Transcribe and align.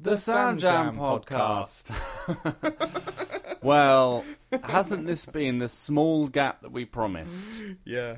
The 0.00 0.16
Sam 0.16 0.56
Jam 0.56 0.96
podcast. 0.96 1.92
well, 3.62 4.24
hasn't 4.62 5.06
this 5.06 5.26
been 5.26 5.58
the 5.58 5.68
small 5.68 6.28
gap 6.28 6.62
that 6.62 6.72
we 6.72 6.86
promised? 6.86 7.60
Yeah. 7.84 8.16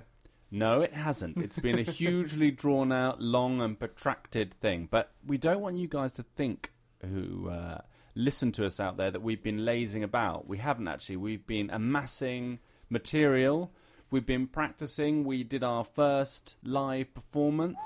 No, 0.53 0.83
it 0.83 0.95
hasn't. 0.95 1.37
It's 1.39 1.59
been 1.59 1.81
a 1.81 1.83
hugely 1.83 2.53
drawn 2.53 2.93
out, 2.93 3.21
long, 3.21 3.61
and 3.61 3.77
protracted 3.77 4.55
thing. 4.55 4.87
But 4.89 5.11
we 5.27 5.37
don't 5.37 5.61
want 5.61 5.79
you 5.79 5.89
guys 5.89 6.13
to 6.13 6.23
think 6.23 6.71
who 7.03 7.49
uh, 7.49 7.81
listen 8.15 8.53
to 8.53 8.67
us 8.67 8.79
out 8.79 8.97
there 8.99 9.11
that 9.11 9.23
we've 9.23 9.43
been 9.43 9.65
lazing 9.65 10.05
about. 10.05 10.47
We 10.47 10.59
haven't 10.59 10.87
actually. 10.87 11.17
We've 11.17 11.45
been 11.45 11.71
amassing 11.71 12.61
material. 12.89 13.73
We've 14.11 14.27
been 14.27 14.49
practicing. 14.49 15.23
We 15.25 15.45
did 15.45 15.63
our 15.63 15.85
first 15.85 16.57
live 16.65 17.15
performance. 17.15 17.77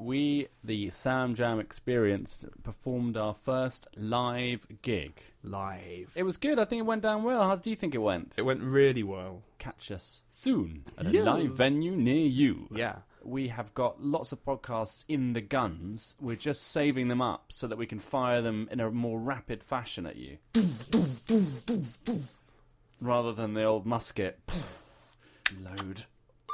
We, 0.00 0.48
the 0.62 0.90
Sam 0.90 1.34
Jam 1.34 1.58
Experience, 1.58 2.44
performed 2.62 3.16
our 3.16 3.34
first 3.34 3.86
live 3.96 4.66
gig. 4.82 5.20
Live. 5.42 6.12
It 6.14 6.22
was 6.22 6.36
good. 6.36 6.58
I 6.58 6.64
think 6.64 6.80
it 6.80 6.86
went 6.86 7.02
down 7.02 7.22
well. 7.24 7.42
How 7.42 7.56
do 7.56 7.68
you 7.70 7.76
think 7.76 7.94
it 7.94 7.98
went? 7.98 8.34
It 8.36 8.42
went 8.42 8.62
really 8.62 9.02
well. 9.02 9.42
Catch 9.58 9.90
us 9.90 10.22
soon 10.32 10.84
at 10.98 11.06
a 11.06 11.10
Yes. 11.10 11.24
live 11.26 11.52
venue 11.52 11.96
near 11.96 12.26
you. 12.26 12.68
Yeah. 12.72 12.98
We 13.24 13.48
have 13.48 13.72
got 13.74 14.02
lots 14.02 14.32
of 14.32 14.44
podcasts 14.44 15.04
in 15.08 15.32
the 15.32 15.40
guns. 15.40 16.14
We're 16.20 16.36
just 16.36 16.62
saving 16.62 17.08
them 17.08 17.22
up 17.22 17.46
so 17.52 17.66
that 17.66 17.78
we 17.78 17.86
can 17.86 17.98
fire 17.98 18.42
them 18.42 18.68
in 18.70 18.80
a 18.80 18.90
more 18.90 19.18
rapid 19.18 19.62
fashion 19.62 20.06
at 20.06 20.16
you. 20.16 20.38
Rather 23.00 23.32
than 23.32 23.54
the 23.54 23.64
old 23.64 23.86
musket. 23.86 24.38
Load. 25.60 26.04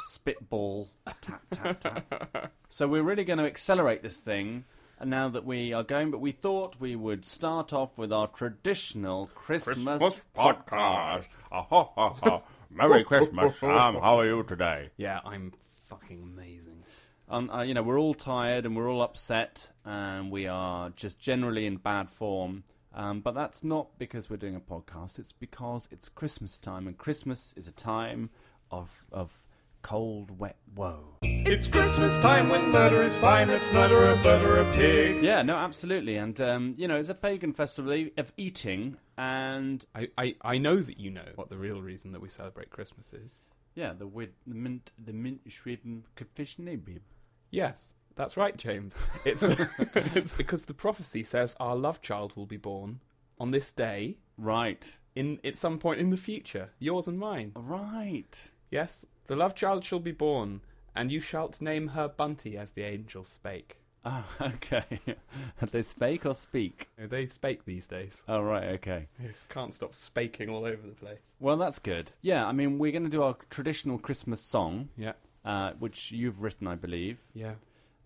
Spitball. 0.09 0.91
Tap, 1.21 1.43
tap, 1.51 1.81
tap. 1.81 2.53
so 2.69 2.89
we're 2.89 3.03
really 3.03 3.25
going 3.25 3.39
to 3.39 3.45
accelerate 3.45 4.03
this 4.03 4.17
thing 4.17 4.65
now 5.05 5.29
that 5.29 5.45
we 5.45 5.73
are 5.73 5.83
going, 5.83 6.11
but 6.11 6.21
we 6.21 6.33
thought 6.33 6.77
we 6.81 6.97
would 6.97 7.25
start 7.25 7.73
off 7.73 7.99
with 7.99 8.13
our 8.13 8.27
traditional 8.29 9.27
Christmas, 9.35 10.23
podcast. 10.37 11.29
Ah, 11.53 11.63
ha, 11.63 11.85
ha, 11.95 12.15
ha. 12.23 12.43
Merry 12.71 13.05
Christmas, 13.05 13.59
Sam. 13.59 13.95
How 13.95 14.21
are 14.21 14.27
you 14.27 14.43
today? 14.43 14.91
Yeah, 14.97 15.21
I'm 15.25 15.53
fucking 15.89 16.23
amazing. 16.23 16.85
Um, 17.29 17.51
uh, 17.51 17.63
you 17.63 17.75
know, 17.75 17.83
we're 17.83 17.99
all 17.99 18.15
tired 18.15 18.67
and 18.67 18.77
we're 18.77 18.91
all 18.91 19.03
upset, 19.03 19.71
and 19.85 20.31
we 20.31 20.47
are 20.47 20.91
just 20.91 21.19
generally 21.19 21.67
in 21.67 21.77
bad 21.77 22.11
form. 22.11 22.65
Um, 22.93 23.21
but 23.21 23.35
that's 23.35 23.63
not 23.63 23.99
because 23.99 24.29
we're 24.29 24.37
doing 24.37 24.57
a 24.57 24.61
podcast. 24.61 25.19
It's 25.19 25.33
because 25.33 25.89
it's 25.93 26.09
Christmas 26.09 26.59
time, 26.59 26.87
and 26.87 26.99
Christmas 26.99 27.55
is 27.57 27.69
a 27.69 27.73
time 27.73 28.31
of 28.71 29.05
of 29.13 29.45
cold, 29.83 30.39
wet 30.39 30.57
woe. 30.75 31.17
It's 31.23 31.69
Christmas 31.69 32.19
time 32.19 32.49
when 32.51 32.71
murder 32.71 33.03
is 33.03 33.17
fine. 33.17 33.49
Let's 33.49 33.65
murder 33.73 34.11
a 34.11 34.17
murder 34.23 34.61
a 34.61 34.73
pig. 34.73 35.23
Yeah, 35.23 35.43
no, 35.43 35.57
absolutely, 35.57 36.17
and 36.17 36.39
um, 36.41 36.75
you 36.77 36.87
know, 36.87 36.97
it's 36.97 37.09
a 37.09 37.15
pagan 37.15 37.53
festival 37.55 38.07
of 38.19 38.33
eating, 38.37 38.97
and 39.17 39.85
I, 39.95 40.09
I, 40.19 40.35
I 40.43 40.59
know 40.59 40.77
that 40.77 40.99
you 41.01 41.11
know 41.11 41.25
what 41.35 41.49
the 41.49 41.57
real 41.57 41.81
reason 41.81 42.13
that 42.13 42.21
we 42.21 42.29
celebrate 42.29 42.71
Christmas 42.71 43.13
is. 43.13 43.39
yeah, 43.75 43.93
the 43.95 44.07
wid, 44.07 44.33
the 44.47 44.55
mint, 44.55 44.93
the 45.03 45.13
mint 45.13 45.41
Sweden 45.51 46.05
bib. 46.17 47.03
Yes, 47.51 47.95
that's 48.17 48.37
right, 48.37 48.57
James. 48.57 48.99
It's, 49.25 49.43
it's 50.15 50.37
because 50.37 50.67
the 50.67 50.75
prophecy 50.75 51.25
says 51.25 51.57
our 51.59 51.75
love 51.75 52.03
child 52.03 52.37
will 52.37 52.47
be 52.47 52.57
born 52.59 53.01
on 53.39 53.51
this 53.51 53.73
day 53.73 54.19
Right, 54.37 54.99
in 55.15 55.39
at 55.45 55.59
some 55.59 55.79
point 55.79 56.01
in 56.01 56.11
the 56.11 56.17
future, 56.17 56.71
yours 56.79 57.09
and 57.09 57.19
mine. 57.19 57.53
right. 57.57 58.51
Yes, 58.71 59.07
the 59.27 59.37
love 59.37 59.55
child 59.55 59.85
shall 59.85 59.99
be 60.01 60.13
born, 60.13 60.61
and 60.95 61.11
you 61.11 61.21
shalt 61.21 61.61
name 61.61 61.89
her 61.89 62.09
Bunty, 62.09 62.57
as 62.57 62.73
the 62.73 62.83
angel 62.85 63.25
spake. 63.25 63.77
Oh, 64.05 64.25
okay. 64.41 64.85
they 65.73 65.83
spake 65.83 66.25
or 66.25 66.35
speak? 66.35 66.89
They 66.97 67.27
spake 67.27 67.65
these 67.67 67.87
days. 67.87 68.23
Oh, 68.29 68.41
right, 68.41 68.65
okay. 68.75 69.09
Yes, 69.23 69.45
can't 69.49 69.75
stop 69.75 69.93
spaking 69.93 70.49
all 70.51 70.65
over 70.65 70.87
the 70.87 70.95
place. 70.95 71.19
Well, 71.39 71.57
that's 71.59 71.79
good. 71.79 72.13
Yeah, 72.23 72.47
I 72.47 72.53
mean, 72.53 72.79
we're 72.79 72.93
going 72.93 73.05
to 73.05 73.11
do 73.11 73.23
our 73.23 73.37
traditional 73.51 73.99
Christmas 73.99 74.41
song, 74.41 74.89
Yeah, 74.97 75.13
uh, 75.45 75.73
which 75.79 76.13
you've 76.13 76.43
written, 76.43 76.67
I 76.67 76.77
believe. 76.77 77.21
yeah. 77.35 77.55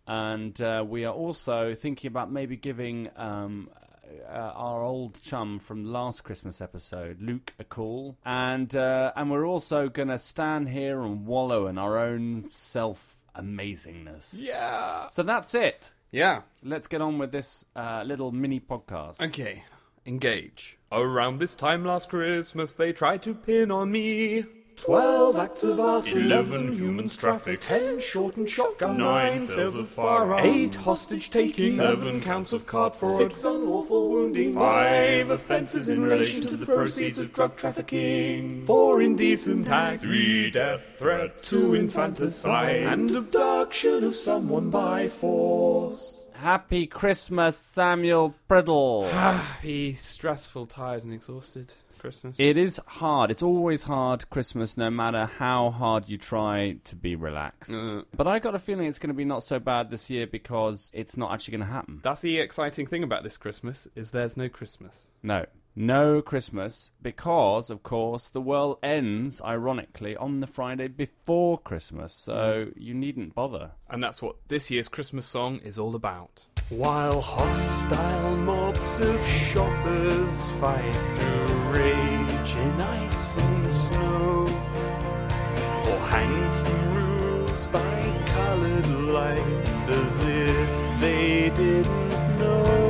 And 0.06 0.60
uh, 0.60 0.84
we 0.86 1.06
are 1.06 1.14
also 1.14 1.74
thinking 1.74 2.08
about 2.08 2.30
maybe 2.30 2.56
giving 2.56 3.08
um, 3.16 3.70
uh, 4.28 4.52
our 4.54 4.82
old 4.82 5.20
chum 5.20 5.58
from 5.58 5.84
last 5.84 6.24
Christmas 6.24 6.60
episode, 6.60 7.20
Luke, 7.20 7.52
a 7.58 7.64
call. 7.64 8.16
And, 8.24 8.74
uh, 8.74 9.12
and 9.16 9.30
we're 9.30 9.46
also 9.46 9.88
going 9.88 10.08
to 10.08 10.18
stand 10.18 10.68
here 10.68 11.02
and 11.02 11.26
wallow 11.26 11.66
in 11.66 11.78
our 11.78 11.98
own 11.98 12.50
self 12.50 13.16
amazingness. 13.36 14.34
Yeah. 14.40 15.08
So 15.08 15.22
that's 15.22 15.54
it. 15.54 15.92
Yeah. 16.10 16.42
Let's 16.62 16.86
get 16.86 17.00
on 17.00 17.18
with 17.18 17.32
this 17.32 17.64
uh, 17.74 18.04
little 18.06 18.30
mini 18.32 18.60
podcast. 18.60 19.20
Okay, 19.20 19.64
engage. 20.06 20.78
Around 20.92 21.40
this 21.40 21.56
time 21.56 21.84
last 21.84 22.08
Christmas, 22.10 22.72
they 22.72 22.92
tried 22.92 23.22
to 23.22 23.34
pin 23.34 23.70
on 23.70 23.90
me. 23.90 24.44
Twelve 24.76 25.36
acts 25.36 25.64
of 25.64 25.80
arson, 25.80 26.22
Eleven 26.24 26.72
humans 26.72 27.16
trafficked. 27.16 27.62
ten 27.62 27.98
shortened 28.00 28.50
shotgun, 28.50 28.98
Nine 28.98 29.46
sales 29.46 29.78
of 29.78 29.88
firearms. 29.88 30.44
eight 30.44 30.74
hostage 30.74 31.30
taking, 31.30 31.72
Seven 31.72 32.20
counts 32.20 32.52
of 32.52 32.66
card 32.66 32.94
fraud. 32.94 33.16
six 33.18 33.44
unlawful 33.44 34.10
wounding, 34.10 34.54
Five 34.54 35.30
offences 35.30 35.88
in 35.88 36.02
relation 36.02 36.42
to 36.42 36.56
the 36.56 36.66
proceeds 36.66 37.18
of 37.18 37.32
drug 37.32 37.56
trafficking. 37.56 38.66
four 38.66 39.00
indecent 39.00 39.68
acts, 39.68 40.02
Three 40.02 40.50
death 40.50 40.96
threats. 40.98 41.48
two 41.48 41.74
infanticide, 41.74 42.82
and 42.82 43.10
abduction 43.10 44.04
of 44.04 44.14
someone 44.16 44.68
by 44.70 45.08
force. 45.08 46.26
Happy 46.34 46.86
Christmas, 46.86 47.56
Samuel 47.56 48.34
Priddle. 48.50 49.08
Happy, 49.10 49.94
stressful, 49.94 50.66
tired, 50.66 51.04
and 51.04 51.12
exhausted 51.14 51.72
Christmas. 52.04 52.36
It 52.38 52.58
is 52.58 52.78
hard. 52.86 53.30
It's 53.30 53.42
always 53.42 53.84
hard 53.84 54.28
Christmas, 54.28 54.76
no 54.76 54.90
matter 54.90 55.24
how 55.24 55.70
hard 55.70 56.06
you 56.06 56.18
try 56.18 56.76
to 56.84 56.94
be 56.94 57.16
relaxed. 57.16 57.72
Uh. 57.72 58.02
but 58.14 58.26
I 58.26 58.40
got 58.40 58.54
a 58.54 58.58
feeling 58.58 58.88
it's 58.88 58.98
going 58.98 59.08
to 59.08 59.14
be 59.14 59.24
not 59.24 59.42
so 59.42 59.58
bad 59.58 59.88
this 59.88 60.10
year 60.10 60.26
because 60.26 60.90
it's 60.92 61.16
not 61.16 61.32
actually 61.32 61.52
going 61.52 61.66
to 61.66 61.72
happen. 61.72 62.00
That's 62.02 62.20
the 62.20 62.40
exciting 62.40 62.86
thing 62.86 63.04
about 63.04 63.22
this 63.22 63.38
Christmas 63.38 63.88
is 63.94 64.10
there's 64.10 64.36
no 64.36 64.50
Christmas. 64.50 65.08
No. 65.22 65.46
No 65.74 66.20
Christmas 66.20 66.90
because, 67.00 67.70
of 67.70 67.82
course, 67.82 68.28
the 68.28 68.42
world 68.42 68.80
ends, 68.82 69.40
ironically, 69.40 70.14
on 70.14 70.40
the 70.40 70.46
Friday 70.46 70.88
before 70.88 71.56
Christmas, 71.56 72.12
so 72.12 72.68
you 72.76 72.92
needn't 72.92 73.34
bother. 73.34 73.70
And 73.88 74.02
that's 74.02 74.20
what 74.20 74.36
this 74.48 74.70
year's 74.70 74.88
Christmas 74.88 75.26
song 75.26 75.60
is 75.64 75.78
all 75.78 75.94
about. 75.94 76.44
While 76.68 77.22
hostile 77.22 78.36
of 79.00 79.26
shoppers 79.26 80.50
fight 80.60 80.94
through 80.94 81.72
rage 81.72 82.54
in 82.54 82.80
ice 82.80 83.36
and 83.36 83.72
snow, 83.72 84.42
or 85.88 85.98
hang 86.06 86.50
from 86.50 86.94
roofs 86.94 87.66
by 87.66 88.24
coloured 88.26 88.86
lights 88.88 89.88
as 89.88 90.22
if 90.22 91.00
they 91.00 91.50
didn't 91.56 92.38
know. 92.38 92.83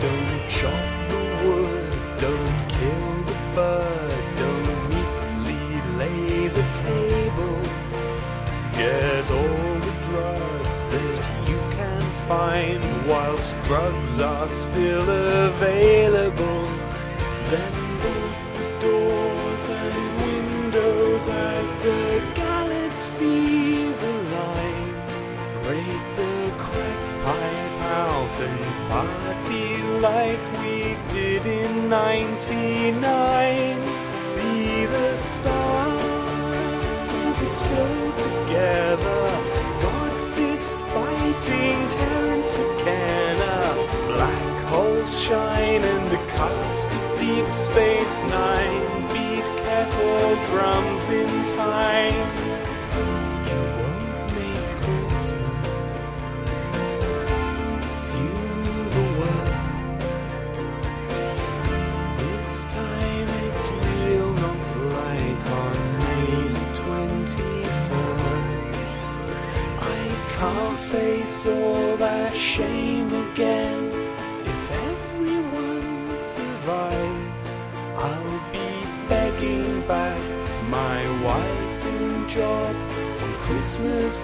Don't 0.00 0.48
chop 0.48 1.10
the 1.10 1.22
wood, 1.44 1.92
don't 2.16 2.68
kill 2.70 3.12
the 3.30 3.38
bird, 3.54 4.36
don't 4.36 4.88
neatly 4.88 5.64
lay 5.98 6.48
the 6.48 6.64
table. 6.72 7.60
Get 8.72 9.30
all 9.30 9.74
the 9.86 9.94
drugs 10.08 10.84
that 10.84 11.48
you 11.50 11.58
can 11.76 12.00
find 12.26 12.82
whilst 13.06 13.60
drugs 13.64 14.18
are 14.20 14.48
still 14.48 15.06
available. 15.46 16.64
Then 17.50 17.74
bolt 18.02 18.38
the 18.54 18.68
doors 18.80 19.68
and 19.68 20.22
windows 20.22 21.28
as 21.28 21.76
the 21.76 22.39
party 28.88 29.82
like 30.00 30.40
we 30.60 30.96
did 31.08 31.46
in 31.46 31.88
99. 31.88 33.82
See 34.20 34.86
the 34.86 35.16
stars 35.16 35.60
explode 37.42 38.18
together. 38.18 39.22
God 39.82 40.12
fist 40.34 40.76
fighting 40.76 41.88
Terence 41.88 42.56
McKenna. 42.56 43.74
Black 44.06 44.64
holes 44.66 45.20
shine 45.20 45.82
and 45.82 46.10
the 46.10 46.20
cast 46.34 46.92
of 46.92 47.18
Deep 47.18 47.54
Space 47.54 48.20
Nine 48.20 49.08
beat 49.12 49.46
kettle 49.64 50.36
drums 50.46 51.08
in 51.08 51.46
time. 51.56 52.59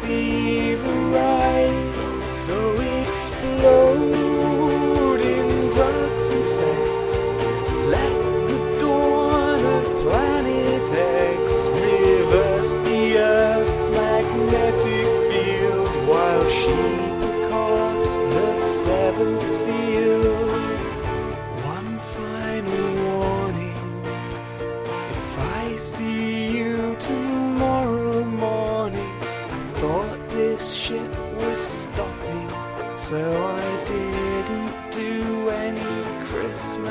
Eve 0.09 0.85
arrives. 0.87 1.95
So 2.35 2.81
explode 2.81 4.01
in 5.21 5.71
drugs 5.71 6.31
and 6.31 6.45
sex. 6.45 6.86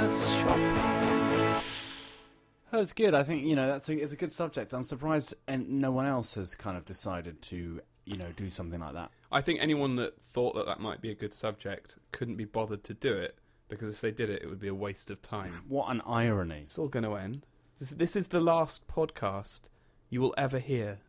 Christmas 0.05 0.35
shopping. 0.35 1.63
That's 2.71 2.93
good. 2.93 3.15
I 3.15 3.23
think 3.23 3.43
you 3.47 3.55
know 3.55 3.67
that's 3.67 3.89
a, 3.89 3.97
it's 3.99 4.11
a 4.11 4.15
good 4.15 4.31
subject. 4.31 4.71
I'm 4.73 4.83
surprised, 4.83 5.33
and 5.47 5.81
no 5.81 5.91
one 5.91 6.05
else 6.05 6.35
has 6.35 6.53
kind 6.53 6.77
of 6.77 6.85
decided 6.85 7.41
to 7.43 7.81
you 8.05 8.17
know 8.17 8.31
do 8.35 8.49
something 8.49 8.79
like 8.79 8.93
that. 8.93 9.09
I 9.31 9.41
think 9.41 9.61
anyone 9.61 9.95
that 9.95 10.21
thought 10.21 10.53
that 10.55 10.67
that 10.67 10.79
might 10.79 11.01
be 11.01 11.09
a 11.09 11.15
good 11.15 11.33
subject 11.33 11.97
couldn't 12.11 12.35
be 12.35 12.45
bothered 12.45 12.83
to 12.83 12.93
do 12.93 13.13
it 13.13 13.39
because 13.67 13.95
if 13.95 14.01
they 14.01 14.11
did 14.11 14.29
it, 14.29 14.43
it 14.43 14.47
would 14.47 14.59
be 14.59 14.67
a 14.67 14.75
waste 14.75 15.09
of 15.09 15.23
time. 15.23 15.63
What 15.67 15.89
an 15.89 16.01
irony! 16.05 16.65
It's 16.67 16.77
all 16.77 16.87
going 16.87 17.05
to 17.05 17.15
end. 17.15 17.47
This, 17.79 17.89
this 17.89 18.15
is 18.15 18.27
the 18.27 18.41
last 18.41 18.87
podcast 18.87 19.61
you 20.11 20.21
will 20.21 20.35
ever 20.37 20.59
hear. 20.59 20.99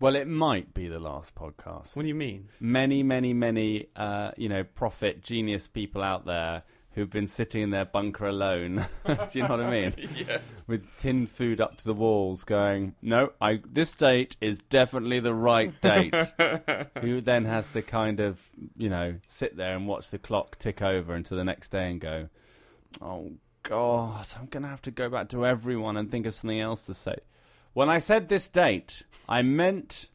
Well, 0.00 0.16
it 0.16 0.26
might 0.26 0.72
be 0.72 0.88
the 0.88 0.98
last 0.98 1.34
podcast. 1.34 1.94
What 1.94 2.02
do 2.02 2.08
you 2.08 2.14
mean? 2.14 2.48
many, 2.58 3.02
many, 3.02 3.34
many, 3.34 3.88
uh, 3.94 4.32
you 4.38 4.48
know, 4.48 4.64
prophet 4.64 5.22
genius 5.22 5.68
people 5.68 6.02
out 6.02 6.24
there 6.24 6.62
who've 6.94 7.10
been 7.10 7.26
sitting 7.26 7.62
in 7.62 7.70
their 7.70 7.84
bunker 7.84 8.26
alone. 8.26 8.86
Do 9.06 9.16
you 9.32 9.42
know 9.42 9.56
what 9.56 9.60
I 9.60 9.70
mean? 9.70 9.94
yes. 10.16 10.42
With 10.66 10.86
tin 10.96 11.26
food 11.26 11.60
up 11.60 11.76
to 11.78 11.84
the 11.84 11.94
walls, 11.94 12.44
going, 12.44 12.94
"No, 13.02 13.32
I 13.40 13.60
this 13.70 13.92
date 13.92 14.36
is 14.40 14.58
definitely 14.58 15.20
the 15.20 15.34
right 15.34 15.78
date." 15.80 16.14
Who 17.00 17.20
then 17.20 17.44
has 17.44 17.70
to 17.70 17.82
kind 17.82 18.20
of, 18.20 18.40
you 18.76 18.88
know, 18.88 19.16
sit 19.26 19.56
there 19.56 19.76
and 19.76 19.86
watch 19.86 20.10
the 20.10 20.18
clock 20.18 20.58
tick 20.58 20.82
over 20.82 21.14
until 21.14 21.36
the 21.36 21.44
next 21.44 21.70
day 21.70 21.90
and 21.90 22.00
go, 22.00 22.28
"Oh 23.00 23.32
God, 23.62 24.26
I'm 24.38 24.46
gonna 24.46 24.68
have 24.68 24.82
to 24.82 24.90
go 24.90 25.08
back 25.08 25.28
to 25.30 25.46
everyone 25.46 25.96
and 25.96 26.10
think 26.10 26.26
of 26.26 26.34
something 26.34 26.60
else 26.60 26.82
to 26.86 26.94
say." 26.94 27.16
When 27.72 27.88
I 27.88 27.98
said 27.98 28.28
this 28.28 28.48
date, 28.48 29.02
I 29.28 29.42
meant 29.42 30.08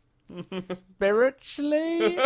spiritually 0.62 2.20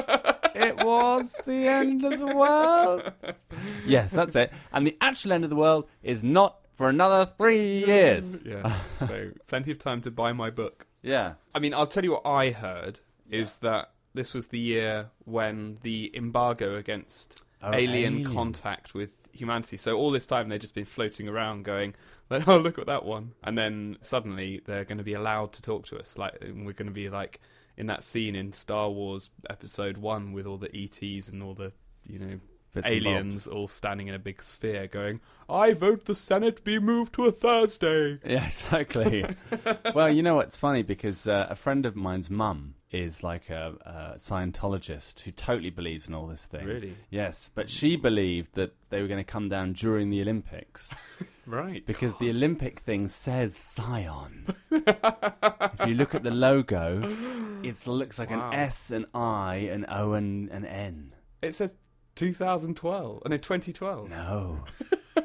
it 0.56 0.78
was 0.84 1.36
the 1.46 1.68
end 1.68 2.04
of 2.04 2.20
the 2.20 2.36
world. 2.36 3.12
Yes, 3.86 4.12
that's 4.12 4.36
it. 4.36 4.52
And 4.74 4.86
the 4.88 4.98
actual 5.02 5.34
end 5.34 5.44
of 5.44 5.50
the 5.50 5.56
world 5.56 5.88
is 6.04 6.24
not 6.24 6.58
for 6.76 6.90
another 6.90 7.32
three 7.38 7.86
years. 7.86 8.44
Yeah. 8.46 8.74
so 8.98 9.32
plenty 9.48 9.72
of 9.72 9.80
time 9.80 10.02
to 10.02 10.12
buy 10.12 10.34
my 10.34 10.50
book. 10.50 10.88
Yeah. 11.02 11.34
I 11.56 11.60
mean, 11.60 11.74
I'll 11.74 11.88
tell 11.88 12.04
you 12.04 12.12
what 12.12 12.26
I 12.26 12.52
heard 12.52 13.00
is 13.30 13.58
that 13.60 13.92
this 14.14 14.34
was 14.34 14.48
the 14.48 14.60
year 14.60 15.10
when 15.26 15.78
the 15.84 16.12
embargo 16.16 16.76
against 16.76 17.44
Oh, 17.64 17.72
alien 17.76 18.14
aliens. 18.16 18.34
contact 18.34 18.94
with 18.96 19.14
humanity. 19.34 19.78
So 19.78 19.96
all 19.96 20.10
this 20.10 20.26
time 20.26 20.50
they've 20.50 20.60
just 20.60 20.74
been 20.74 20.86
floating 20.86 21.28
around 21.30 21.64
going, 21.64 21.94
like, 22.32 22.48
"Oh, 22.48 22.58
look 22.58 22.80
at 22.80 22.88
that 22.88 23.06
one," 23.06 23.34
and 23.44 23.56
then 23.56 23.98
suddenly 24.02 24.62
they're 24.66 24.84
going 24.84 24.98
to 24.98 25.04
be 25.04 25.14
allowed 25.14 25.54
to 25.54 25.62
talk 25.62 25.86
to 25.88 26.00
us. 26.00 26.18
Like 26.18 26.40
we're 26.42 26.74
going 26.74 26.88
to 26.88 26.92
be 26.92 27.10
like 27.12 27.40
in 27.82 27.88
that 27.88 28.04
scene 28.04 28.36
in 28.36 28.54
Star 28.54 28.92
Wars 28.92 29.32
Episode 29.50 29.98
One 29.98 30.34
with 30.34 30.46
all 30.46 30.58
the 30.58 30.70
ETs 30.74 31.30
and 31.30 31.42
all 31.42 31.56
the 31.56 31.72
you 32.06 32.20
know 32.20 32.40
aliens 32.76 33.48
all 33.48 33.68
standing 33.68 34.08
in 34.08 34.16
a 34.16 34.20
big 34.20 34.42
sphere, 34.44 34.88
going, 34.88 35.20
"I 35.50 35.74
vote 35.74 36.06
the 36.06 36.16
Senate 36.16 36.64
be 36.64 36.80
moved 36.80 37.14
to 37.16 37.26
a 37.26 37.32
Thursday." 37.32 38.20
Yeah, 38.26 38.46
exactly. 38.46 39.26
well, 39.96 40.10
you 40.10 40.24
know 40.24 40.36
what's 40.36 40.58
funny 40.58 40.84
because 40.84 41.28
uh, 41.28 41.48
a 41.50 41.56
friend 41.56 41.86
of 41.86 41.96
mine's 41.96 42.30
mum 42.30 42.76
is 42.92 43.24
like 43.24 43.50
a, 43.50 43.74
a 44.16 44.18
Scientologist 44.20 45.22
who 45.22 45.32
totally 45.32 45.70
believes 45.70 46.08
in 46.08 46.14
all 46.14 46.28
this 46.28 46.46
thing. 46.46 46.66
Really? 46.66 46.96
Yes, 47.10 47.50
but 47.56 47.70
she 47.70 47.96
believed 47.96 48.56
that 48.56 48.74
they 48.90 49.02
were 49.02 49.08
going 49.08 49.24
to 49.24 49.32
come 49.32 49.48
down 49.50 49.72
during 49.74 50.10
the 50.10 50.22
Olympics 50.22 50.94
Right. 51.46 51.86
because 51.86 52.14
the 52.20 52.30
Olympic 52.30 52.80
thing 52.80 53.08
says 53.08 53.56
Scion. 53.56 54.54
if 54.72 55.88
you 55.88 55.96
look 55.96 56.14
at 56.16 56.24
the 56.24 56.32
logo, 56.32 57.02
it 57.64 57.88
looks 57.88 58.20
like 58.20 58.30
Wow. 58.30 58.52
an 58.52 58.60
S, 58.60 58.92
an 58.92 59.06
I, 59.14 59.56
an 59.72 59.86
O, 59.90 60.14
and 60.14 60.50
an 60.50 60.66
N. 60.66 61.14
It 61.42 61.56
says 61.56 61.76
2012. 62.22 63.22
Oh, 63.26 63.30
no, 63.30 63.38
2012. 63.38 64.10
No. 64.10 64.64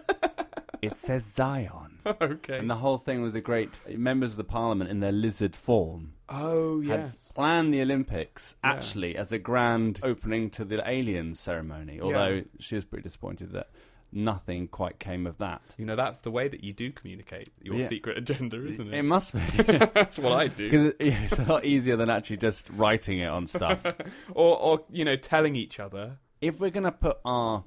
it 0.82 0.96
says 0.96 1.24
Zion. 1.24 1.98
okay. 2.06 2.58
And 2.58 2.70
the 2.70 2.76
whole 2.76 2.98
thing 2.98 3.20
was 3.22 3.34
a 3.34 3.40
great. 3.40 3.80
Members 3.98 4.32
of 4.32 4.36
the 4.38 4.44
parliament 4.44 4.90
in 4.90 5.00
their 5.00 5.12
lizard 5.12 5.54
form 5.56 6.12
Oh, 6.28 6.80
yes. 6.80 7.32
planned 7.32 7.72
the 7.74 7.82
Olympics 7.82 8.56
Yeah. 8.64 8.70
actually 8.72 9.16
as 9.16 9.30
a 9.32 9.38
grand 9.38 10.00
opening 10.02 10.50
to 10.50 10.64
the 10.64 10.88
aliens 10.88 11.38
ceremony. 11.38 12.00
Although 12.00 12.28
Yeah. 12.28 12.42
she 12.60 12.74
was 12.76 12.84
pretty 12.84 13.02
disappointed 13.02 13.52
that 13.52 13.68
nothing 14.12 14.66
quite 14.68 14.98
came 14.98 15.26
of 15.26 15.36
that. 15.38 15.74
You 15.78 15.84
know, 15.84 15.96
that's 15.96 16.20
the 16.20 16.30
way 16.30 16.48
that 16.48 16.62
you 16.64 16.72
do 16.72 16.90
communicate 16.92 17.50
your 17.60 17.74
Yeah. 17.76 17.86
secret 17.86 18.16
agenda, 18.16 18.64
isn't 18.64 18.94
It 18.94 18.98
it? 19.00 19.02
must 19.02 19.34
be 19.34 19.40
that's 19.62 20.18
what 20.18 20.32
I 20.32 20.46
do. 20.46 20.70
because 20.70 20.92
it's 20.98 21.38
a 21.40 21.44
lot 21.44 21.64
easier 21.64 21.96
than 21.96 22.08
actually 22.08 22.38
just 22.38 22.70
writing 22.70 23.18
it 23.18 23.26
on 23.28 23.46
stuff. 23.46 23.84
Or, 24.32 24.56
or, 24.58 24.84
you 24.90 25.04
know, 25.04 25.16
telling 25.16 25.56
each 25.56 25.78
other. 25.80 26.18
If 26.46 26.60
we're 26.60 26.70
going 26.70 26.84
to 26.84 26.92
put 26.92 27.18
our 27.24 27.64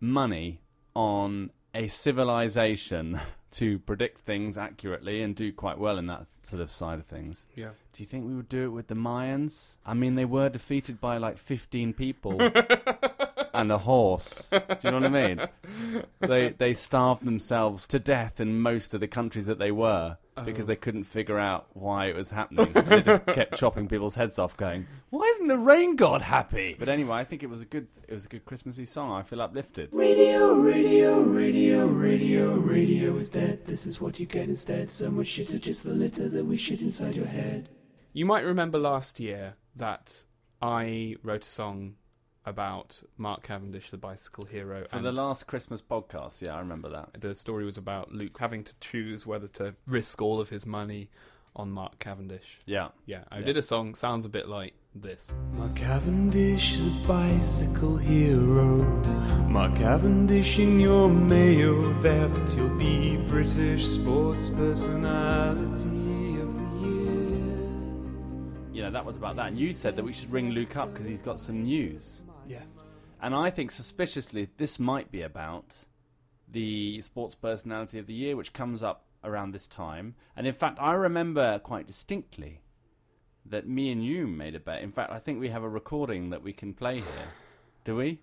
money 0.00 0.60
on 0.94 1.50
a 1.74 1.88
civilization 1.88 3.18
to 3.52 3.78
predict 3.80 4.20
things 4.22 4.56
accurately 4.56 5.22
and 5.22 5.34
do 5.36 5.52
quite 5.52 5.78
well 5.78 5.98
in 5.98 6.06
that 6.06 6.26
sort 6.42 6.62
of 6.62 6.70
side 6.70 6.98
of 6.98 7.06
things, 7.06 7.44
Yeah. 7.54 7.70
do 7.92 8.02
you 8.02 8.06
think 8.06 8.26
we 8.26 8.34
would 8.34 8.48
do 8.48 8.64
it 8.64 8.68
with 8.70 8.88
the 8.88 8.94
Mayans? 8.94 9.76
I 9.84 9.94
mean, 9.94 10.14
they 10.14 10.24
were 10.24 10.48
defeated 10.48 11.00
by 11.00 11.18
like 11.18 11.36
15 11.38 11.92
people 11.92 12.40
and 13.54 13.70
a 13.70 13.78
horse. 13.78 14.48
Do 14.50 14.58
you 14.84 14.90
know 14.90 15.00
what 15.00 15.04
I 15.06 15.08
mean? 15.28 15.46
They 16.20 16.48
they 16.50 16.72
starved 16.72 17.24
themselves 17.24 17.86
to 17.88 17.98
death 17.98 18.40
in 18.40 18.58
most 18.60 18.94
of 18.94 19.00
the 19.00 19.08
countries 19.08 19.46
that 19.46 19.58
they 19.58 19.70
were 19.72 20.16
because 20.44 20.64
Oh. 20.64 20.68
they 20.68 20.76
couldn't 20.76 21.04
figure 21.04 21.38
out 21.38 21.66
why 21.74 22.06
it 22.06 22.16
was 22.16 22.30
happening. 22.30 22.72
they 22.72 23.02
just 23.02 23.26
kept 23.38 23.58
chopping 23.58 23.86
people's 23.88 24.14
heads 24.14 24.38
off, 24.38 24.56
going, 24.56 24.86
"Why 25.10 25.26
isn't 25.34 25.46
the 25.48 25.58
rain 25.58 25.96
god 25.96 26.22
happy?" 26.22 26.74
But 26.78 26.88
anyway, 26.88 27.16
I 27.16 27.24
think 27.24 27.42
it 27.42 27.50
was 27.50 27.60
a 27.60 27.64
good 27.66 27.88
it 28.08 28.14
was 28.14 28.24
a 28.24 28.28
good 28.28 28.44
Christmassy 28.44 28.84
song. 28.84 29.10
I 29.12 29.22
feel 29.22 29.42
uplifted. 29.42 29.90
Radio, 29.92 30.54
radio, 30.54 31.20
radio, 31.20 31.86
radio, 31.86 32.54
radio 32.54 33.16
is 33.16 33.28
dead. 33.30 33.66
This 33.66 33.86
is 33.86 34.00
what 34.00 34.18
you 34.20 34.26
get 34.26 34.48
instead. 34.48 34.88
So 34.90 35.10
much 35.10 35.26
shit, 35.26 35.52
or 35.52 35.58
just 35.58 35.84
the 35.84 35.90
litter 35.94 36.28
that 36.28 36.44
we 36.46 36.56
shit 36.56 36.80
inside 36.82 37.14
your 37.16 37.26
head. 37.26 37.68
You 38.14 38.24
might 38.26 38.44
remember 38.44 38.78
last 38.78 39.20
year 39.20 39.54
that 39.76 40.22
I 40.60 41.16
wrote 41.22 41.44
a 41.44 41.48
song 41.48 41.94
about 42.44 43.02
Mark 43.16 43.42
Cavendish, 43.44 43.90
the 43.90 43.96
bicycle 43.96 44.46
hero. 44.46 44.84
For 44.88 44.96
and 44.96 45.04
the 45.04 45.12
last 45.12 45.46
Christmas 45.46 45.80
podcast, 45.82 46.42
yeah, 46.42 46.54
I 46.56 46.58
remember 46.58 46.88
that. 46.90 47.20
the 47.20 47.34
story 47.34 47.64
was 47.64 47.76
about 47.76 48.12
Luke 48.12 48.36
having 48.38 48.64
to 48.64 48.74
choose 48.80 49.24
whether 49.26 49.48
to 49.48 49.74
risk 49.86 50.20
all 50.20 50.40
of 50.40 50.48
his 50.50 50.66
money 50.66 51.08
on 51.54 51.70
Mark 51.70 51.98
Cavendish. 51.98 52.58
Yeah. 52.66 52.88
Yeah, 53.06 53.24
I 53.30 53.38
Yeah. 53.40 53.44
did 53.46 53.56
a 53.58 53.62
song, 53.62 53.94
sounds 53.94 54.24
a 54.24 54.28
bit 54.30 54.48
like 54.48 54.72
this. 54.94 55.34
Mark 55.52 55.74
Cavendish, 55.76 56.78
the 56.78 56.90
bicycle 57.06 57.96
hero. 57.96 58.78
Mark 59.48 59.76
Cavendish 59.76 60.58
in 60.58 60.80
your 60.80 61.10
mayo 61.10 61.92
theft. 62.00 62.56
You'll 62.56 62.70
be 62.78 63.18
British 63.28 63.86
sports 63.86 64.48
personality 64.48 66.40
of 66.40 66.54
the 66.54 66.88
year. 66.88 67.58
You 68.72 68.82
know, 68.82 68.90
that 68.90 69.04
was 69.04 69.16
about 69.18 69.36
that. 69.36 69.50
And 69.50 69.58
you 69.60 69.72
said 69.74 69.94
that 69.96 70.04
we 70.04 70.12
should 70.12 70.30
ring 70.32 70.50
Luke 70.50 70.76
up 70.76 70.92
because 70.92 71.06
he's 71.06 71.22
got 71.22 71.38
some 71.38 71.64
news. 71.64 72.22
Yes. 72.46 72.84
And 73.20 73.34
I 73.34 73.50
think 73.50 73.70
suspiciously 73.70 74.48
this 74.56 74.78
might 74.78 75.10
be 75.10 75.22
about 75.22 75.84
the 76.48 77.00
sports 77.00 77.34
personality 77.34 77.98
of 77.98 78.06
the 78.06 78.14
year, 78.14 78.36
which 78.36 78.52
comes 78.52 78.82
up 78.82 79.04
around 79.24 79.52
this 79.52 79.66
time, 79.66 80.14
and 80.36 80.46
in 80.46 80.52
fact, 80.52 80.78
I 80.80 80.92
remember 80.92 81.58
quite 81.60 81.86
distinctly 81.86 82.60
that 83.46 83.68
me 83.68 83.90
and 83.90 84.04
you 84.04 84.26
made 84.26 84.54
a 84.54 84.60
bet. 84.60 84.82
In 84.82 84.92
fact, 84.92 85.12
I 85.12 85.18
think 85.18 85.40
we 85.40 85.48
have 85.48 85.62
a 85.62 85.68
recording 85.68 86.30
that 86.30 86.42
we 86.42 86.52
can 86.52 86.74
play 86.74 86.96
here. 86.96 87.28
Do 87.84 87.96
we? 87.96 88.20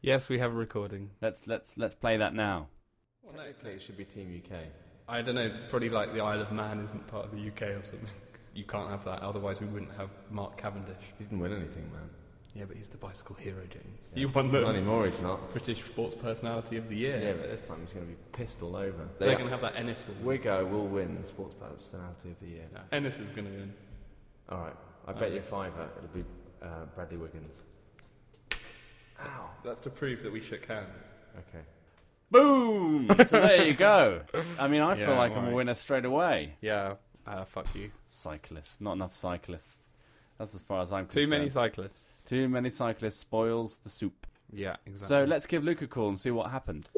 Yes, 0.00 0.28
we 0.28 0.38
have 0.38 0.52
a 0.52 0.56
recording. 0.56 1.10
Let's 1.20 1.46
let's 1.46 1.76
let's 1.76 1.94
play 1.94 2.16
that 2.16 2.34
now. 2.34 2.68
Well, 3.22 3.34
technically, 3.34 3.72
it 3.72 3.82
should 3.82 3.96
be 3.96 4.04
Team 4.04 4.42
UK. 4.42 4.58
I 5.08 5.22
don't 5.22 5.34
know, 5.34 5.50
probably 5.68 5.90
like 5.90 6.12
the 6.14 6.20
Isle 6.20 6.40
of 6.40 6.52
Man 6.52 6.80
isn't 6.80 7.06
part 7.08 7.26
of 7.26 7.32
the 7.32 7.48
UK 7.48 7.62
or 7.78 7.82
something. 7.82 8.08
You 8.52 8.64
can't 8.64 8.90
have 8.90 9.04
that, 9.04 9.22
otherwise 9.22 9.60
we 9.60 9.68
wouldn't 9.68 9.92
have 9.92 10.10
Mark 10.28 10.56
Cavendish. 10.56 10.96
He 11.16 11.22
didn't 11.22 11.38
win 11.38 11.52
anything, 11.52 11.88
man. 11.92 12.10
Yeah, 12.54 12.64
but 12.66 12.76
he's 12.76 12.88
the 12.88 12.96
bicycle 12.96 13.36
hero, 13.36 13.62
James. 13.70 14.12
You 14.14 14.28
won 14.28 14.50
the 14.50 14.60
Not 14.60 14.74
anymore, 14.74 15.04
he's 15.04 15.22
not. 15.22 15.50
British 15.50 15.84
Sports 15.84 16.16
Personality 16.16 16.76
of 16.78 16.88
the 16.88 16.96
Year. 16.96 17.20
Yeah, 17.22 17.32
but 17.34 17.48
this 17.48 17.62
time 17.66 17.78
he's 17.84 17.94
going 17.94 18.06
to 18.06 18.12
be 18.12 18.18
pissed 18.32 18.60
all 18.62 18.74
over. 18.74 19.08
They're 19.18 19.34
going 19.34 19.44
to 19.44 19.50
have 19.50 19.60
that 19.60 19.76
Ennis 19.76 20.04
win. 20.06 20.38
Wiggo 20.38 20.68
will 20.68 20.86
win 20.86 21.16
the 21.20 21.26
Sports 21.26 21.54
Personality 21.54 22.30
of 22.30 22.40
the 22.40 22.48
Year. 22.48 22.64
No, 22.74 22.80
Ennis 22.90 23.18
is 23.20 23.30
going 23.30 23.46
to 23.46 23.52
win. 23.52 23.72
All 24.48 24.58
right, 24.58 24.74
I 25.06 25.12
bet 25.12 25.32
you 25.32 25.38
a 25.38 25.42
fiver 25.42 25.88
it'll 25.96 26.08
be 26.08 26.24
uh, 26.60 26.86
Bradley 26.96 27.18
Wiggins. 27.18 27.66
Ow. 29.22 29.50
That's 29.64 29.80
to 29.82 29.90
prove 29.90 30.22
that 30.22 30.32
we 30.32 30.40
shook 30.40 30.66
hands. 30.66 30.88
Okay. 31.38 31.64
Boom! 32.30 33.08
so 33.26 33.40
there 33.40 33.64
you 33.64 33.74
go. 33.74 34.22
I 34.58 34.68
mean, 34.68 34.80
I 34.80 34.94
feel 34.94 35.14
like 35.14 35.36
I'm 35.36 35.48
a 35.48 35.54
winner 35.54 35.74
straight 35.74 36.04
away. 36.04 36.54
Yeah, 36.60 36.94
uh, 37.26 37.44
fuck 37.44 37.72
you. 37.74 37.90
Cyclists, 38.08 38.80
not 38.80 38.94
enough 38.94 39.12
cyclists. 39.12 39.78
That's 40.40 40.54
as 40.54 40.62
far 40.62 40.80
as 40.80 40.90
I'm 40.90 41.04
concerned. 41.04 41.26
Too 41.26 41.30
many 41.30 41.50
cyclists. 41.50 42.24
Too 42.24 42.48
many 42.48 42.70
cyclists 42.70 43.18
spoils 43.18 43.76
the 43.84 43.90
soup. 43.90 44.26
Yeah, 44.50 44.76
exactly. 44.86 45.08
So 45.08 45.24
let's 45.24 45.44
give 45.44 45.62
Luke 45.62 45.82
a 45.82 45.86
call 45.86 46.08
and 46.08 46.18
see 46.18 46.30
what 46.30 46.50
happened. 46.50 46.88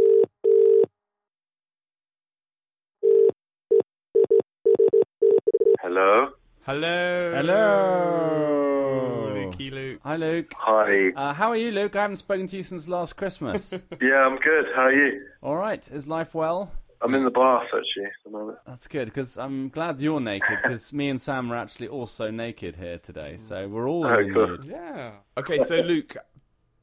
Hello. 5.81 6.29
Hello. 6.65 7.33
Hello. 7.35 9.33
Lukey 9.35 9.73
Luke. 9.73 9.99
Hi, 10.05 10.15
Luke. 10.15 10.55
Hi. 10.57 11.09
Uh, 11.17 11.33
how 11.33 11.49
are 11.49 11.57
you, 11.57 11.73
Luke? 11.73 11.97
I 11.97 12.03
haven't 12.03 12.19
spoken 12.19 12.47
to 12.47 12.57
you 12.57 12.63
since 12.63 12.87
last 12.87 13.17
Christmas. 13.17 13.73
Yeah, 14.01 14.25
I'm 14.25 14.37
good. 14.37 14.67
How 14.77 14.83
are 14.83 14.93
you? 14.93 15.21
All 15.43 15.57
right. 15.57 15.85
Is 15.91 16.07
life 16.07 16.33
well? 16.33 16.71
I'm 17.01 17.13
in 17.17 17.25
the 17.25 17.31
bath 17.31 17.65
actually 17.65 18.05
at 18.05 18.13
the 18.22 18.22
moment. 18.33 18.59
That's 18.67 18.87
good 18.89 19.07
because 19.07 19.39
I'm 19.39 19.69
glad 19.69 20.01
you're 20.01 20.21
naked 20.21 20.59
because 20.63 20.93
me 20.93 21.09
and 21.09 21.21
Sam 21.21 21.53
are 21.53 21.57
actually 21.57 21.89
also 21.89 22.31
naked 22.31 22.77
here 22.77 22.99
today. 22.99 23.37
So 23.37 23.69
we're 23.69 23.89
all 23.89 24.07
Oh, 24.07 24.19
in 24.19 24.33
cool. 24.33 24.47
mood. 24.49 24.65
Yeah. 24.65 25.13
Okay, 25.37 25.59
so 25.63 25.77
Luke, 25.81 26.17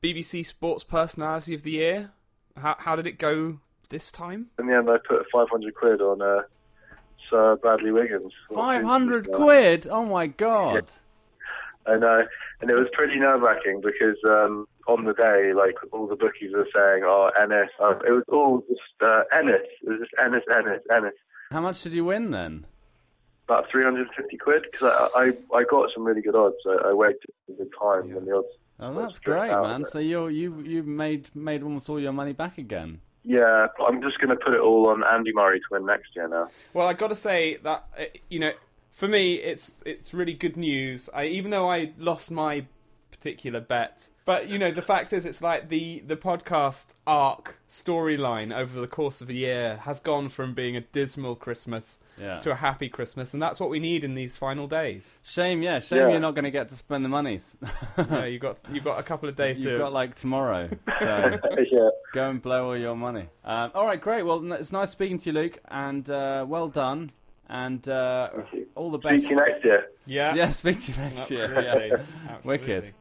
BBC 0.01 0.45
Sports 0.45 0.83
Personality 0.83 1.53
of 1.53 1.63
the 1.63 1.71
Year. 1.71 2.11
How 2.55 2.75
how 2.79 2.95
did 2.95 3.07
it 3.07 3.17
go 3.19 3.59
this 3.89 4.11
time? 4.11 4.49
In 4.59 4.67
the 4.67 4.75
end, 4.75 4.89
I 4.89 4.97
put 5.07 5.25
500 5.31 5.73
quid 5.75 6.01
on 6.01 6.21
uh, 6.21 6.41
Sir 7.29 7.55
Bradley 7.57 7.91
Wiggins. 7.91 8.33
500 8.53 9.31
quid? 9.31 9.87
Oh 9.89 10.05
my 10.05 10.27
god. 10.27 10.89
I 11.87 11.95
know, 11.97 12.23
and 12.61 12.69
it 12.69 12.75
was 12.75 12.87
pretty 12.93 13.17
nerve 13.19 13.41
wracking 13.41 13.81
because 13.81 14.17
um, 14.25 14.67
on 14.87 15.05
the 15.05 15.13
day, 15.13 15.53
like 15.55 15.75
all 15.91 16.05
the 16.07 16.15
bookies 16.15 16.51
were 16.53 16.67
saying, 16.75 17.03
"Oh, 17.03 17.31
Ennis." 17.41 17.69
Uh, 17.81 17.97
it 18.05 18.11
was 18.11 18.23
all 18.27 18.61
just 18.67 18.81
uh, 19.01 19.23
Ennis. 19.35 19.65
It 19.81 19.89
was 19.89 19.99
just 19.99 20.11
Ennis, 20.23 20.43
Ennis, 20.55 20.81
Ennis. 20.95 21.13
How 21.51 21.61
much 21.61 21.81
did 21.81 21.93
you 21.93 22.05
win 22.05 22.31
then? 22.31 22.65
About 23.45 23.69
350 23.71 24.37
quid 24.37 24.63
because 24.71 25.09
I, 25.15 25.19
I 25.19 25.57
I 25.57 25.63
got 25.63 25.89
some 25.93 26.03
really 26.03 26.21
good 26.21 26.35
odds. 26.35 26.55
I, 26.67 26.89
I 26.89 26.93
waited 26.93 27.17
a 27.49 27.53
good 27.53 27.71
time 27.79 28.13
when 28.13 28.25
the 28.25 28.35
odds. 28.37 28.47
Oh, 28.79 28.93
that's 28.93 29.17
great, 29.17 29.49
man. 29.49 29.63
of 29.63 29.81
it. 29.81 29.87
So 29.87 29.97
you 29.97 30.27
you 30.27 30.61
you've 30.61 30.85
made 30.85 31.35
made 31.35 31.63
almost 31.63 31.89
all 31.89 31.99
your 31.99 32.11
money 32.11 32.33
back 32.33 32.59
again. 32.59 33.01
Yeah, 33.23 33.67
I'm 33.85 34.01
just 34.01 34.19
going 34.19 34.29
to 34.29 34.37
put 34.37 34.53
it 34.53 34.61
all 34.61 34.87
on 34.87 35.03
Andy 35.03 35.33
Murray 35.33 35.59
to 35.59 35.65
win 35.71 35.85
next 35.85 36.15
year 36.15 36.27
now. 36.27 36.49
Well, 36.73 36.87
I 36.87 36.93
got 36.93 37.09
to 37.09 37.15
say 37.15 37.57
that 37.63 37.83
uh, 37.99 38.03
you 38.29 38.39
know, 38.39 38.51
for 38.91 39.07
me, 39.07 39.35
it's 39.35 39.81
it's 39.85 40.13
really 40.13 40.33
good 40.33 40.55
news. 40.55 41.09
I 41.13 41.25
even 41.25 41.49
though 41.49 41.69
I 41.69 41.93
lost 41.97 42.29
my 42.29 42.65
particular 43.19 43.59
bet, 43.59 44.07
but 44.25 44.47
you 44.47 44.57
know, 44.59 44.71
the 44.71 44.81
fact 44.81 45.11
is, 45.13 45.25
it's 45.25 45.41
like 45.41 45.69
the 45.69 46.01
the 46.05 46.15
podcast 46.15 46.93
arc 47.07 47.57
storyline 47.69 48.55
over 48.55 48.79
the 48.79 48.87
course 48.87 49.21
of 49.21 49.29
a 49.29 49.33
year 49.33 49.77
has 49.83 49.99
gone 49.99 50.29
from 50.29 50.53
being 50.53 50.75
a 50.77 50.81
dismal 50.81 51.35
Christmas 51.35 51.99
Yeah. 52.17 52.39
to 52.41 52.51
a 52.51 52.55
happy 52.55 52.89
Christmas, 52.89 53.33
and 53.33 53.41
that's 53.41 53.59
what 53.59 53.69
we 53.69 53.79
need 53.79 54.03
in 54.03 54.15
these 54.15 54.35
final 54.37 54.67
days. 54.67 55.19
Shame, 55.23 55.61
yeah. 55.61 55.79
Shame 55.79 55.99
Yeah. 55.99 56.09
you're 56.11 56.19
not 56.19 56.35
going 56.35 56.45
to 56.45 56.51
get 56.51 56.69
to 56.69 56.75
spend 56.75 57.03
the 57.03 57.09
money. 57.09 57.39
yeah, 57.97 58.25
you 58.25 58.39
got 58.39 58.57
you 58.71 58.81
got 58.81 58.99
a 58.99 59.03
couple 59.03 59.27
of 59.29 59.35
days 59.35 59.57
You've 59.59 59.73
to. 59.73 59.77
got 59.79 59.93
like 59.93 60.15
tomorrow. 60.15 60.69
So 60.99 61.39
yeah. 61.71 61.89
go 62.13 62.29
and 62.29 62.41
blow 62.41 62.67
all 62.67 62.77
your 62.77 62.95
money. 62.95 63.27
Um, 63.45 63.71
all 63.75 63.85
right, 63.85 63.99
great. 64.01 64.23
Well, 64.23 64.51
it's 64.53 64.71
nice 64.71 64.91
speaking 64.91 65.17
to 65.19 65.25
you, 65.29 65.33
Luke, 65.33 65.57
and 65.69 66.09
uh, 66.09 66.45
well 66.47 66.67
done. 66.67 67.11
And 67.51 67.87
uh, 67.89 68.29
all 68.75 68.91
the 68.91 68.99
Speak 68.99 69.11
best. 69.11 69.23
to 69.23 69.29
you 69.31 69.35
next 69.37 69.65
year. 69.65 69.87
yeah, 70.05 70.35
Yeah, 70.35 70.49
speak 70.51 70.79
to 70.81 70.91
you 70.91 70.97
next 70.99 71.31
year. 71.31 71.47
Yeah. 71.61 72.37
Wicked. 72.43 72.93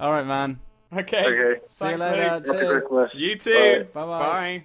All 0.00 0.10
right, 0.12 0.26
man. 0.26 0.58
Okay. 0.96 1.24
Okay. 1.26 1.60
See 1.68 1.90
you 1.90 1.96
later. 1.98 2.16
Luke. 2.16 2.46
Happy 2.46 2.58
Cheers. 2.58 2.82
Christmas. 2.88 3.10
You 3.14 3.36
too. 3.36 3.86
Bye-bye. 3.92 4.18
Bye. 4.18 4.62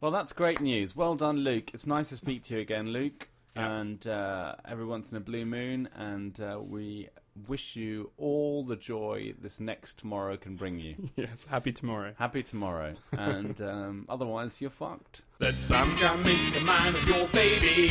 Well, 0.00 0.12
that's 0.12 0.32
great 0.32 0.60
news. 0.60 0.94
Well 0.94 1.16
done, 1.16 1.38
Luke. 1.38 1.74
It's 1.74 1.84
nice 1.86 2.10
to 2.10 2.16
speak 2.16 2.44
to 2.44 2.54
you 2.54 2.60
again, 2.60 2.88
Luke. 2.90 3.28
Yeah. 3.56 3.72
And 3.72 4.06
uh, 4.06 4.54
every 4.66 4.86
once 4.86 5.10
in 5.10 5.18
a 5.18 5.20
blue 5.20 5.44
moon, 5.44 5.88
and 5.96 6.40
uh, 6.40 6.60
we 6.62 7.08
wish 7.48 7.74
you 7.76 8.12
all 8.16 8.64
the 8.64 8.76
joy 8.76 9.34
this 9.40 9.58
next 9.58 9.98
tomorrow 9.98 10.36
can 10.36 10.54
bring 10.54 10.78
you. 10.78 10.94
Yes. 11.16 11.44
Happy 11.50 11.72
tomorrow. 11.72 12.14
Happy 12.18 12.42
tomorrow, 12.44 12.94
and 13.12 13.60
um, 13.60 14.06
otherwise 14.08 14.60
you're 14.60 14.70
fucked. 14.70 15.22
Let 15.40 15.60
some 15.60 15.88
guy 16.00 16.16
make 16.24 16.62
a 16.62 16.64
man 16.64 16.88
of 16.94 17.08
your 17.08 17.26
baby. 17.28 17.88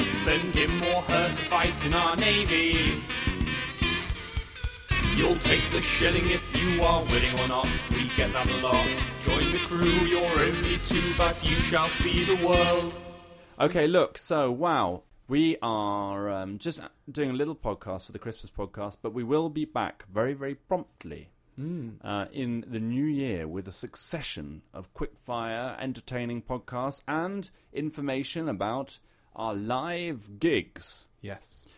Send 0.00 0.54
him 0.56 0.70
or 0.94 1.02
her 1.02 1.28
to 1.28 1.36
fight 1.36 1.86
in 1.86 1.94
our 1.94 2.16
navy. 2.16 3.19
You'll 5.20 5.36
take 5.36 5.60
the 5.68 5.82
shilling 5.82 6.24
if 6.24 6.42
you 6.56 6.82
are 6.82 7.02
willing 7.02 7.34
or 7.44 7.48
not. 7.48 7.68
We 7.90 8.04
get 8.16 8.32
that 8.32 8.48
a 8.48 8.66
lot. 8.66 8.86
Join 9.28 9.44
the 9.52 9.60
crew, 9.68 10.08
you're 10.08 10.24
only 10.24 10.76
two, 10.88 11.12
but 11.18 11.38
you 11.42 11.54
shall 11.54 11.84
see 11.84 12.24
the 12.24 12.46
world. 12.46 12.94
Okay, 13.60 13.86
look. 13.86 14.16
So, 14.16 14.50
wow, 14.50 15.02
we 15.28 15.58
are 15.60 16.30
um, 16.30 16.56
just 16.56 16.80
doing 17.10 17.28
a 17.28 17.34
little 17.34 17.54
podcast 17.54 18.06
for 18.06 18.12
the 18.12 18.18
Christmas 18.18 18.50
podcast, 18.50 18.96
but 19.02 19.12
we 19.12 19.22
will 19.22 19.50
be 19.50 19.66
back 19.66 20.06
very, 20.10 20.32
very 20.32 20.54
promptly 20.54 21.28
uh, 22.02 22.24
in 22.32 22.64
the 22.66 22.80
new 22.80 23.04
year 23.04 23.46
with 23.46 23.68
a 23.68 23.72
succession 23.72 24.62
of 24.72 24.94
quickfire, 24.94 25.78
entertaining 25.78 26.40
podcasts 26.40 27.02
and 27.06 27.50
information 27.74 28.48
about 28.48 28.98
our 29.36 29.54
live 29.54 30.40
gigs. 30.40 31.08
Yes. 31.20 31.68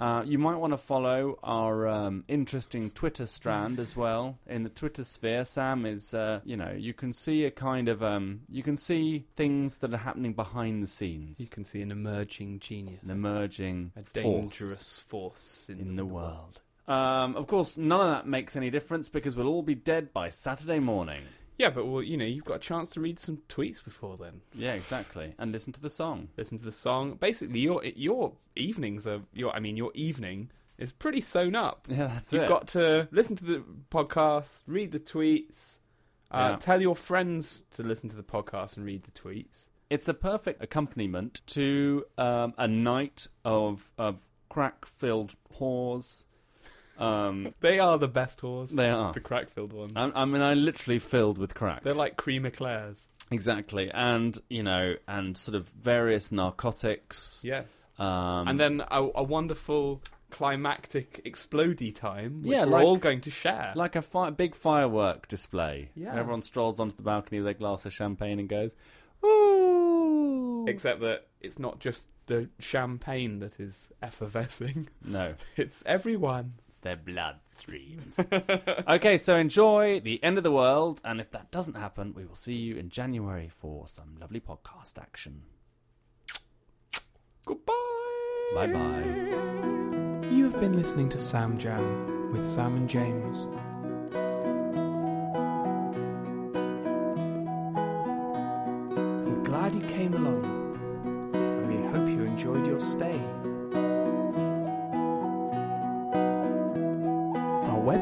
Uh, 0.00 0.22
you 0.24 0.38
might 0.38 0.56
want 0.56 0.72
to 0.72 0.76
follow 0.76 1.38
our 1.42 1.88
um, 1.88 2.24
interesting 2.28 2.90
Twitter 2.90 3.26
strand 3.26 3.80
as 3.80 3.96
well. 3.96 4.38
In 4.46 4.62
the 4.62 4.68
Twitter 4.68 5.02
sphere, 5.02 5.44
Sam 5.44 5.84
is, 5.84 6.14
uh, 6.14 6.40
you 6.44 6.56
know, 6.56 6.70
you 6.70 6.94
can 6.94 7.12
see 7.12 7.44
a 7.44 7.50
kind 7.50 7.88
of, 7.88 8.02
um, 8.02 8.42
you 8.48 8.62
can 8.62 8.76
see 8.76 9.26
things 9.34 9.78
that 9.78 9.92
are 9.92 9.98
happening 9.98 10.34
behind 10.34 10.84
the 10.84 10.86
scenes. 10.86 11.40
You 11.40 11.48
can 11.48 11.64
see 11.64 11.82
an 11.82 11.90
emerging 11.90 12.60
genius, 12.60 13.02
an 13.02 13.10
emerging 13.10 13.92
a 13.96 14.02
dangerous 14.02 14.98
force, 14.98 15.66
in, 15.68 15.80
in 15.80 15.96
the 15.96 16.04
world. 16.04 16.60
Um, 16.86 17.36
of 17.36 17.48
course, 17.48 17.76
none 17.76 18.00
of 18.00 18.06
that 18.08 18.26
makes 18.26 18.56
any 18.56 18.70
difference 18.70 19.08
because 19.08 19.36
we'll 19.36 19.48
all 19.48 19.62
be 19.62 19.74
dead 19.74 20.12
by 20.12 20.30
Saturday 20.30 20.78
morning. 20.78 21.24
Yeah, 21.58 21.70
but 21.70 21.86
well, 21.86 22.02
you 22.02 22.16
know, 22.16 22.24
you've 22.24 22.44
got 22.44 22.54
a 22.56 22.60
chance 22.60 22.90
to 22.90 23.00
read 23.00 23.18
some 23.18 23.38
tweets 23.48 23.82
before 23.82 24.16
then. 24.16 24.40
Yeah, 24.54 24.74
exactly. 24.74 25.34
And 25.38 25.50
listen 25.52 25.72
to 25.74 25.80
the 25.80 25.90
song. 25.90 26.28
Listen 26.36 26.56
to 26.58 26.64
the 26.64 26.72
song. 26.72 27.16
Basically, 27.20 27.58
your 27.60 27.84
your 27.84 28.32
evenings 28.56 29.06
are 29.06 29.22
your. 29.32 29.50
I 29.54 29.58
mean, 29.58 29.76
your 29.76 29.90
evening 29.94 30.50
is 30.78 30.92
pretty 30.92 31.20
sewn 31.20 31.56
up. 31.56 31.86
Yeah, 31.90 32.06
that's 32.06 32.32
You've 32.32 32.44
it. 32.44 32.48
got 32.48 32.68
to 32.68 33.08
listen 33.10 33.34
to 33.36 33.44
the 33.44 33.64
podcast, 33.90 34.62
read 34.68 34.92
the 34.92 35.00
tweets, 35.00 35.78
uh, 36.30 36.50
Yeah. 36.52 36.56
tell 36.60 36.80
your 36.80 36.94
friends 36.94 37.64
to 37.72 37.82
listen 37.82 38.08
to 38.10 38.16
the 38.16 38.22
podcast 38.22 38.76
and 38.76 38.86
read 38.86 39.02
the 39.02 39.10
tweets. 39.10 39.64
It's 39.90 40.06
the 40.06 40.14
perfect 40.14 40.62
accompaniment 40.62 41.40
to 41.48 42.04
um, 42.16 42.54
a 42.56 42.68
night 42.68 43.26
of 43.44 43.90
of 43.98 44.20
crack-filled 44.48 45.34
whores. 45.58 46.24
Um, 46.98 47.54
They 47.60 47.78
are 47.78 47.96
the 47.98 48.08
best 48.08 48.40
whores. 48.40 48.70
they 48.70 48.88
are. 48.90 49.12
the 49.12 49.20
crack-filled 49.20 49.72
ones. 49.72 49.92
I, 49.96 50.10
I 50.14 50.24
mean, 50.24 50.42
I 50.42 50.54
literally 50.54 50.98
filled 50.98 51.38
with 51.38 51.54
crack. 51.54 51.82
They're 51.84 51.94
like 51.94 52.16
cream 52.16 52.44
eclairs. 52.44 53.06
Exactly, 53.30 53.90
and 53.92 54.36
you 54.48 54.62
know, 54.62 54.94
and 55.06 55.36
sort 55.36 55.54
of 55.54 55.68
various 55.68 56.32
narcotics. 56.32 57.42
Yes. 57.44 57.84
Um, 57.98 58.48
and 58.48 58.58
then 58.58 58.82
a, 58.90 59.08
a 59.16 59.22
wonderful 59.22 60.02
climactic 60.30 61.22
explodey 61.24 61.94
time, 61.94 62.42
which 62.42 62.52
Yeah, 62.52 62.64
we're 62.64 62.70
like- 62.72 62.84
all 62.84 62.96
going 62.96 63.20
to 63.22 63.30
share. 63.30 63.72
like 63.76 63.96
a 63.96 64.02
fi- 64.02 64.30
big 64.30 64.54
firework 64.54 65.28
display. 65.28 65.90
Yeah. 65.94 66.14
everyone 66.16 66.42
strolls 66.42 66.80
onto 66.80 66.96
the 66.96 67.02
balcony 67.02 67.38
with 67.40 67.44
their 67.46 67.54
glass 67.54 67.84
of 67.86 67.92
champagne 67.92 68.38
and 68.38 68.48
goes, 68.48 68.74
"Ooh!" 69.24 70.66
Except 70.68 71.00
that 71.00 71.26
it's 71.40 71.58
not 71.58 71.80
just 71.80 72.08
the 72.26 72.48
champagne 72.58 73.38
that 73.40 73.58
is 73.60 73.90
effervescing; 74.02 74.88
no, 75.04 75.34
it's 75.56 75.82
everyone. 75.86 76.54
Their 76.82 76.96
bloodstreams. 76.96 78.18
okay, 78.88 79.16
so 79.16 79.36
enjoy 79.36 80.00
the 80.00 80.22
end 80.22 80.38
of 80.38 80.44
the 80.44 80.52
world, 80.52 81.00
and 81.04 81.20
if 81.20 81.30
that 81.32 81.50
doesn't 81.50 81.76
happen, 81.76 82.14
we 82.14 82.24
will 82.24 82.34
see 82.34 82.54
you 82.54 82.76
in 82.76 82.88
January 82.88 83.48
for 83.48 83.86
some 83.88 84.16
lovely 84.20 84.40
podcast 84.40 84.98
action. 84.98 85.42
Goodbye. 87.44 87.74
Bye 88.54 88.66
bye. 88.66 89.28
You 90.30 90.44
have 90.50 90.60
been 90.60 90.76
listening 90.76 91.08
to 91.10 91.20
Sam 91.20 91.58
Jam 91.58 92.32
with 92.32 92.46
Sam 92.46 92.76
and 92.76 92.88
James. 92.88 93.46
We're 99.26 99.44
glad 99.44 99.74
you 99.74 99.80
came 99.82 100.14
along, 100.14 100.44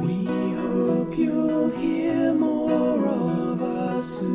We 0.00 0.24
hope 0.54 1.18
you'll 1.18 1.70
hear 1.70 2.34
more 2.34 3.06
of 3.08 3.62
us. 3.62 4.31